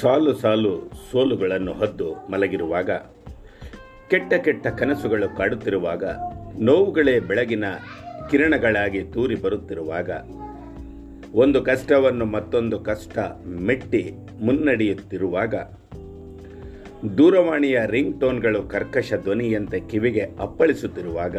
ಸಾಲು 0.00 0.34
ಸಾಲು 0.34 0.90
ಸೋಲುಗಳನ್ನು 1.12 1.72
ಹೊದ್ದು 1.72 2.14
ಮಲಗಿರುವಾಗ, 2.30 2.90
ಕೆಟ್ಟ 4.10 4.34
ಕೆಟ್ಟ 4.34 4.66
ಕನಸುಗಳು 4.66 5.36
ಕಾಡುತ್ತಿರುವಾಗ, 5.36 6.04
ನೋವುಗಳೇ 6.58 7.20
ಬೆಳಗಿನ 7.20 7.64
ಕಿರಣಗಳಾಗಿ 8.30 9.02
ತೂರಿ 9.02 9.34
ಬರುತ್ತಿರುವಾಗ, 9.34 10.10
ಒಂದು 11.34 11.62
ಕಷ್ಟವನ್ನು 11.62 12.24
ಮತ್ತೊಂದು 12.24 12.80
ಕಷ್ಟ 12.80 13.18
ಮೆಟ್ಟಿ 13.60 14.12
ಮುನ್ನಡೆಯುತ್ತಿರುವಾಗ, 14.40 15.54
ದೂರವಾಣಿಯ 17.16 17.80
ರಿಂಗ್ 17.86 18.20
ಟೋನ್ಗಳು 18.20 18.62
ಕರ್ಕಶ 18.62 19.12
ಧ್ವನಿಯಂತೆ 19.22 19.80
ಕಿವಿಗೆ 19.80 20.24
ಅಪ್ಪಳಿಸುತ್ತಿರುವಾಗ 20.40 21.36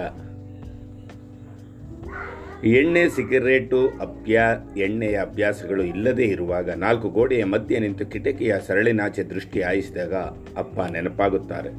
ಎಣ್ಣೆ, 2.63 3.09
ಸಿಗರೇಟು, 3.09 3.87
ಅಭ್ಯಾ, 3.87 4.73
ಎಣ್ಣೆಯ 4.77 5.21
ಅಭ್ಯಾಸಗಳು 5.21 5.83
ಇಲ್ಲದೇ 5.83 6.23
ಇರುವಾಗ 6.23 6.69
ನಾಲ್ಕು 6.69 7.09
ಗೋಡೆಯ 7.09 7.43
ಮಧ್ಯೆ 7.43 7.79
ನಿಂತು 7.79 8.05
ಕಿಟಕಿಯ 8.05 8.55
ಸರಳಿನಾಚೆ 8.67 9.23
ದೃಷ್ಟಿ 9.23 9.61
ಹಾಯಿಸಿದಾಗ 9.61 10.13
ಅಪ್ಪ 10.57 10.79
ನೆನಪಾಗುತ್ತಾರೆ. 10.79 11.69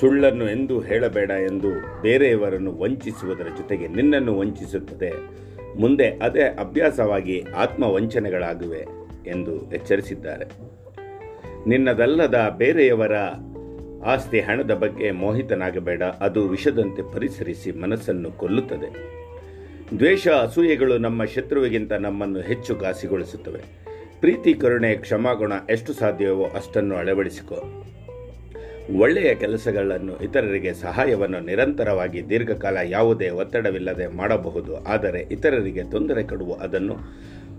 ಸುಳ್ಳನ್ನು 0.00 0.50
ಎಂದು 0.50 0.80
ಹೇಳಬೇಡ 0.80 1.30
ಎಂದು 1.30 2.02
ಬೇರೆಯವರನ್ನು 2.02 2.78
ವಂಚಿಸುವುದರ 2.78 3.46
ಜೊತೆಗೆ 3.56 3.88
ನಿನ್ನನ್ನು 3.88 4.38
ವಂಚಿಸುತ್ತದೆ. 4.38 5.12
ಮುಂದೆ 5.80 6.08
ಅದೇ 6.10 6.42
ಅಭ್ಯಾಸವಾಗಿ 6.42 7.44
ಆತ್ಮವಂಚನೆಗಳಾಗಿವೆ 7.56 8.86
ಎಂದು 9.26 9.72
ಎಚ್ಚರಿಸಿದ್ದಾರೆ. 9.72 10.44
ನಿನ್ನದಲ್ಲದ 11.66 12.54
ಬೇರೆಯವರ 12.56 13.12
ಆಸ್ತಿ 14.04 14.40
ಹಣದ 14.40 14.70
ಬಗ್ಗೆ 14.70 15.10
ಮೋಹಿತನಾಗಬೇಡ. 15.10 16.02
ಅದು 16.02 16.48
ವಿಷದಂತೆ 16.48 17.14
ಪರಿಸರಿಸಿ 17.14 17.72
ಮನಸ್ಸನ್ನು 17.72 18.32
ಕೊಲ್ಲುತ್ತದೆ. 18.32 19.19
ದ್ವೇಷ, 19.98 20.28
ಅಸೂಯೆಗಳು 20.28 20.98
ನಮ್ಮ 20.98 21.24
ಶತ್ರುವಿಗಿಂತ 21.24 21.92
ನಮ್ಮನ್ನು 21.92 22.40
ಹೆಚ್ಚು 22.40 22.76
ಘಾಸಿಗೊಳಿಸುತ್ತವೆ 22.76 23.60
ಪ್ರೀತಿ, 24.20 24.54
ಕರುಣೆ, 24.54 24.94
ಕ್ಷಮಾಗುಣ 24.94 25.52
ಎಷ್ಟು 25.70 25.92
ಸಾಧ್ಯವೋ 25.92 26.44
ಅಷ್ಟನ್ನು 26.44 26.94
ಅಳವಡಿಸಿಕೊ. 26.94 27.84
ಒಳ್ಳೆಯ 28.98 29.34
ಕೆಲಸಗಳನ್ನು 29.34 30.18
ಇತರರಿಗೆ 30.18 30.72
ಸಹಾಯವನ್ನು 30.74 31.40
ನಿರಂತರವಾಗಿ 31.40 32.30
ದೀರ್ಘಕಾಲ 32.30 32.78
ಯಾವುದೇ 32.84 33.28
ಒತ್ತಡವಿಲ್ಲದೆ 33.28 34.06
ಮಾಡಬಹುದು. 34.06 34.84
ಆದರೆ 34.84 35.26
ಇತರರಿಗೆ 35.30 35.82
ತೊಂದರೆ 35.84 36.22
ಕೊಡುವ 36.22 36.54
ಅದನ್ನು 36.60 36.96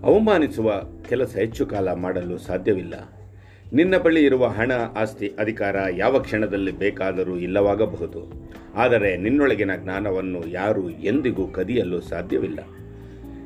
ಅವಮಾನಿಸುವ 0.02 0.82
ಕೆಲಸ 1.08 1.36
ಹೆಚ್ಚು 1.36 1.66
ಕಾಲ 1.66 1.92
ಮಾಡಲು 1.92 2.38
ಸಾಧ್ಯವಿಲ್ಲ. 2.38 2.94
ನಿನ್ನ 3.72 3.96
ಬಳಿ 3.96 4.24
ಇರುವ 4.24 4.46
ಹಣ, 4.46 4.72
ಆಸ್ತಿ, 4.96 5.32
ಅಧಿಕಾರ 5.38 5.76
ಯಾವ 5.96 6.18
ಕ್ಷಣದಲ್ಲಿ 6.18 6.72
ಬೇಕಾದರೂ 6.72 7.36
ಇಲ್ಲವಾಗಬಹುದು. 7.36 8.52
ಆದರೆ 8.74 9.16
ನಿನ್ನೊಳಗಿನ 9.16 9.76
ಜ್ಞಾನವನ್ನು 9.76 10.48
ಯಾರು 10.48 10.90
ಎಂದಿಗೂ 10.90 11.46
ಕದಿಯಲು 11.46 12.00
ಸಾಧ್ಯವಿಲ್ಲ. 12.00 12.58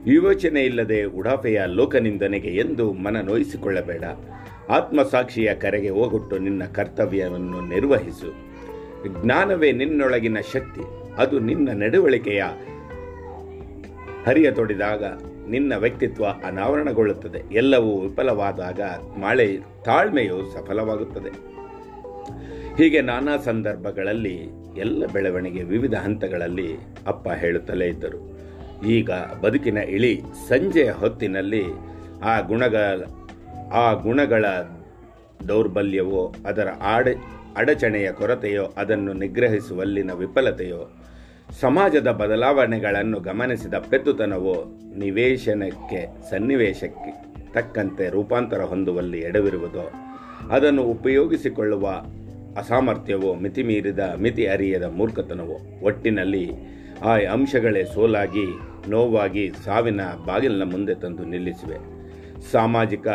ವಿವೇಚನೆ 0.05 0.63
ಇಲ್ಲದೆ 0.63 1.05
ಉಡಾಫೆಯ 1.05 1.63
ಲೋಕನಿಂದನೆಗೆ 1.67 2.49
ಎಂದು 2.49 2.93
ಮನ 2.93 3.21
ನೋಯಿಸಿಕೊಳ್ಳಬೇಡ. 3.21 4.05
ಆತ್ಮಸಾಕ್ಷಿಯ 4.69 5.55
ಕರೆಗೆ 5.55 5.91
ಹೋಗುಟ್ಟು 5.91 6.39
ನಿನ್ನ 6.39 6.65
ಕರ್ತವ್ಯವನ್ನು 6.65 7.61
ನಿರ್ವಹಿಸು. 7.61 8.47
ಜ್ಞಾನವೇ 9.23 9.73
ನಿನ್ನೊಳಗಿನ 9.73 10.39
ಶಕ್ತಿ, 10.53 11.13
ಅದು 11.17 11.39
ನಿನ್ನ 11.39 11.69
ನಡವಳಿಕೆಯ 11.73 12.43
ಹರಿಯ 14.27 14.51
ತೊಡಿದಾಗ 14.51 15.05
ನಿನ್ನ 15.49 15.77
ವ್ಯಕ್ತಿತ್ವ 15.77 16.27
ಅನಾವರಣಗೊಳ್ಳುತ್ತದೆ. 16.27 17.55
ಎಲ್ಲವೂ 17.55 18.01
ವಿಫಲವಾದಾಗ 18.01 18.81
ಮಾಳೆ 19.21 19.59
ತಾಳ್ಮೆಯು 19.85 20.53
ಸಫಲವಾಗುತ್ತದೆ. 20.55 21.31
ಹೀಗೆ 22.83 23.01
ನಾನಾ 23.01 23.37
ಸಂದರ್ಭಗಳಲ್ಲಿ 23.37 24.66
ಎಲ್ಲ 24.79 25.07
ಬೆಳವಣಿಗೆ 25.13 25.63
ವಿವಿಧ 25.63 25.95
ಹಂತಗಳಲ್ಲಿ 25.95 26.69
ಅಪ್ಪ 27.07 27.29
ಹೇಳುತ್ತಲೇ 27.29 27.87
ಇದ್ದರು. 27.87 28.21
ಈಗ 28.87 29.11
ಬದುಕಿನ 29.43 29.79
ಇಳಿ 29.79 30.23
ಸಂಜೆಯ 30.49 30.91
ಹೊತ್ತಿನಲ್ಲಿ 30.91 31.65
ಆ 32.23 32.41
ಗುಣಗಳ 32.41 33.03
ಆ 33.73 33.93
ಗುಣಗಳ 33.93 34.45
ದೌರ್ಬಲ್ಯವೋ, 35.49 36.35
ಅದರ 36.47 36.69
ಆಡ, 36.83 37.09
ಅಡಚಣೆಯ 37.57 38.13
ಕೊರತೆಯೋ, 38.13 38.65
ಅದನ್ನು 38.77 39.13
ನಿಗ್ರಹಿಸುವಲ್ಲಿನ 39.13 40.11
ವಿಫಲತೆಯೋ, 40.13 40.91
ಸಮಾಜದ 41.61 42.09
ಬದಲಾವಣೆಗಳನ್ನು 42.11 43.21
ಗಮನಿಸಿದ 43.21 43.75
ಪೆತ್ತುತನವೋ 43.75 44.57
ನಿವೇಶನಕ್ಕೆ, 44.97 46.31
ಸನ್ನಿವೇಶಕ್ಕೆ 46.31 47.13
ತಕ್ಕಂತೆ 47.53 48.09
ರೂಪಾಂತರ 48.09 48.63
ಹೊಂದುವಲ್ಲಿ 48.63 49.19
ಎಡವಿರುವುದೋ, 49.19 49.91
ಅದನ್ನು 50.51 50.83
ಉಪಯೋಗಿಸಿಕೊಳ್ಳುವ 50.83 51.87
ಅಸಾಮರ್ಥ್ಯವೋ 52.57 53.35
ಮಿತಿಮೀರಿದ 53.35 53.99
ಮಿತಿ 54.21 54.47
ಅರಿಯದ 54.47 54.83
ಮೂರ್ಖತನವೋ. 54.83 55.87
ಒಟ್ಟಿನಲ್ಲಿ 55.87 56.51
ಆ 57.05 57.19
ಅಂಶಗಳೇ 57.33 57.85
ಸೋಲಾಗಿ, 57.85 58.47
ನೋವಾಗಿ 58.89 59.53
ಸಾವಿನ 59.65 60.01
ಬಾಗಿಲಿನ 60.27 60.63
ಮುಂದೆ 60.63 60.95
ತಂದು 60.95 61.25
ನಿಲ್ಲಿಸಿವೆ. 61.25 61.97
ಸಾಮಾಜಿಕ 62.53 63.07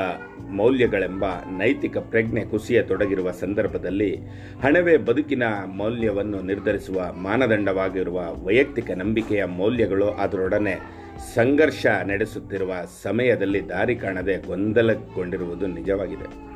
ಮೌಲ್ಯಗಳೆಂಬ 0.49 1.25
ನೈತಿಕ 1.57 1.97
ಪ್ರಜ್ಞೆ 1.97 2.41
ಕುಸಿಯ 2.41 2.81
ತೊಡಗಿರುವ 2.81 3.31
ಸಂದರ್ಭದಲ್ಲಿ 3.31 4.15
ಹಣವೇ 4.63 4.97
ಬದುಕಿನ 4.97 5.43
ಮೌಲ್ಯವನ್ನು 5.65 6.41
ನಿರ್ಧರಿಸುವ 6.41 7.13
ಮಾನದಂಡವಾಗಿರುವ 7.13 8.45
ವೈಯಕ್ತಿಕ 8.45 8.91
ನಂಬಿಕೆಯ 8.91 9.45
ಮೌಲ್ಯಗಳು 9.45 10.07
ಅದರೊಡನೆ 10.09 10.75
ಸಂಘರ್ಷ 11.35 11.85
ನಡೆಸುತ್ತಿರುವ 11.85 12.73
ಸಮಯದಲ್ಲಿ 13.03 13.69
ದಾರಿ 13.69 13.95
ಕಾಣದೆ 13.95 14.47
ಗೊಂದಲಗೊಂಡಿರುವುದು 14.47 15.67
ನಿಜವಾಗಿದೆ. 15.67 16.51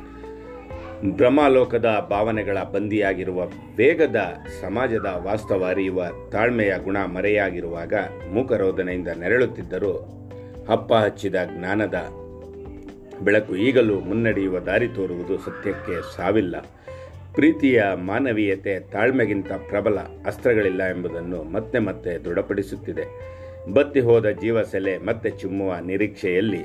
ಬ್ರಹ್ಮಲೋಕದ 1.04 2.06
ಭಾವನೆಗಳ 2.10 2.62
ಬಂದಿಯಾಗಿರುವ 2.62 3.46
ವೇಗದ 3.76 4.16
ಸಮಾಜದ 4.62 5.06
ವಾಸ್ತವ 5.22 5.66
ಅರಿಯುವ 5.68 6.04
ತಾಳ್ಮೆಯ 6.32 6.74
ಗುಣ 6.84 6.96
ಮರೆಯಾಗಿರುವಾಗ 7.04 7.94
ಮೂಕರೋಧನೆಯಿಂದ 8.32 9.08
ನೆರಳುತ್ತಿದ್ದರೂ 9.08 9.92
ಹಪ್ಪ 10.70 10.94
ಹಚ್ಚಿದ 10.94 11.34
ಜ್ಞಾನದ 11.34 11.94
ಬೆಳಕು 13.24 13.56
ಈಗಲೂ 13.56 14.00
ಮುನ್ನಡೆಯುವ 14.00 14.58
ದಾರಿ 14.58 14.88
ತೋರುವುದು 14.88 15.38
ಸತ್ಯಕ್ಕೆ 15.38 16.16
ಸಾವಿಲ್ಲ. 16.16 16.60
ಪ್ರೀತಿಯ 17.34 17.82
ಮಾನವೀಯತೆ 17.94 18.80
ತಾಳ್ಮೆಗಿಂತ 18.80 19.52
ಪ್ರಬಲ 19.52 19.98
ಅಸ್ತ್ರಗಳಿಲ್ಲ 20.26 20.82
ಎಂಬುದನ್ನು 20.82 21.42
ಮತ್ತೆ 21.42 21.78
ಮತ್ತೆ 21.78 22.18
ದೃಢಪಡಿಸುತ್ತಿದೆ. 22.18 23.36
ಬತ್ತಿ 23.72 24.00
ಹೋದ 24.00 24.30
ಜೀವ 24.30 24.62
ಸೆಲೆ 24.62 24.98
ಮತ್ತೆ 24.98 25.30
ಚುಮ್ಮುವ 25.30 25.76
ನಿರೀಕ್ಷೆಯಲ್ಲಿ 25.86 26.64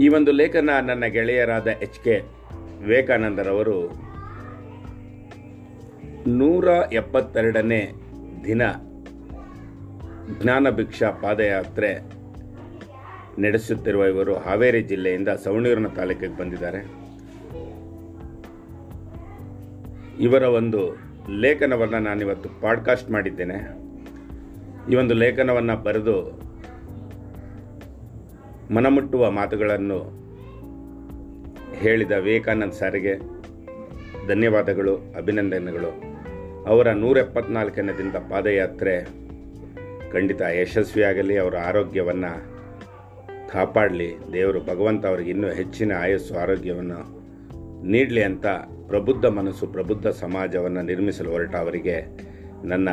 ಈ 0.00 0.08
ಒಂದು 0.08 0.32
ಲೇಖನ 0.32 0.70
ನನ್ನ 0.86 1.04
ಗೆಳೆಯರಾದ 1.06 1.66
ಎಚ್ 1.66 2.04
ಕೆ 2.04 2.35
ವಿವೇಕಾನಂದರವರು 2.80 4.06
ನೂರ 6.26 6.64
ಎಪ್ಪತ್ತೆರಡನೇ 6.92 7.92
ದಿನ 8.44 8.62
ಜ್ಞಾನಭಿಕ್ಷಾ 10.42 11.10
ಪಾದಯಾತ್ರೆ 11.10 11.98
ನಡೆಸುತ್ತಿರುವ 13.40 14.04
ಇವರು 14.04 14.36
ಹಾವೇರಿ 14.36 14.82
ಜಿಲ್ಲೆಯಿಂದ 14.82 15.28
ಸವಣೂರಿನ 15.28 15.86
ತಾಲೂಕಿಗೆ 15.86 16.36
ಬಂದಿದ್ದಾರೆ. 16.36 16.86
ಇವರ 20.20 20.42
ಒಂದು 20.42 20.96
ಲೇಖನವನ್ನು 21.32 21.98
ನಾನಿವತ್ತು 21.98 22.60
ಪಾಡ್ಕಾಸ್ಟ್ 22.60 23.10
ಮಾಡಿದ್ದೇನೆ. 23.10 23.86
ಈ 24.92 24.96
ಒಂದು 24.96 25.14
ಲೇಖನವನ್ನು 25.14 25.76
ಬರೆದು 25.76 26.46
ಮನಮುಟ್ಟುವ 28.74 29.30
ಮಾತುಗಳನ್ನು 29.30 30.25
ಹೇಳಿದ 31.80 32.12
ವಿವೇಕಾನಂದ್ 32.12 32.72
ಸಾರಿಗೆ 32.72 33.14
ಧನ್ಯವಾದಗಳು, 34.28 34.96
ಅಭಿನಂದನೆಗಳು. 34.96 35.90
ಅವರ 36.66 36.92
ನೂರ 36.92 37.18
ಎಪ್ಪತ್ನಾಲ್ಕನೇ 37.18 37.98
ದಿನದ 37.98 38.16
ಪಾದಯಾತ್ರೆ 38.16 39.04
ಖಂಡಿತ 40.12 40.40
ಯಶಸ್ವಿಯಾಗಲಿ, 40.40 41.38
ಅವರ 41.38 41.56
ಆರೋಗ್ಯವನ್ನು 41.56 42.56
ಕಾಪಾಡಲಿ, 43.48 44.16
ದೇವರು 44.32 44.60
ಭಗವಂತ 44.64 45.06
ಅವರಿಗೆ 45.06 45.30
ಇನ್ನೂ 45.30 45.48
ಹೆಚ್ಚಿನ 45.48 45.92
ಆಯಸ್ಸು, 45.98 46.38
ಆರೋಗ್ಯವನ್ನು 46.38 47.16
ನೀಡಲಿ 47.86 48.22
ಅಂತ 48.22 48.46
ಪ್ರಬುದ್ಧ 48.88 49.26
ಮನಸ್ಸು, 49.26 49.66
ಪ್ರಬುದ್ಧ 49.66 50.06
ಸಮಾಜವನ್ನು 50.06 50.82
ನಿರ್ಮಿಸಲು 50.82 51.30
ಹೊರಟ 51.30 51.56
ಅವರಿಗೆ 51.56 52.04
ನನ್ನ 52.64 52.88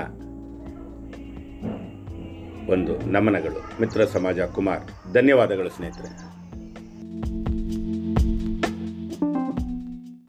ಒಂದು 2.71 3.11
ನಮನಗಳು. 3.11 3.81
ಮಿತ್ರ 3.81 4.05
ಸಮಾಜ 4.05 4.39
ಕುಮಾರ್, 4.39 5.13
ಧನ್ಯವಾದಗಳು 5.13 5.69
ಸ್ನೇಹಿತರೆ. 5.69 6.32